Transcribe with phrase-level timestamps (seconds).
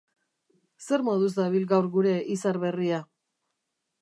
[0.85, 3.03] Zer moduz dabil gaur gure izar berria?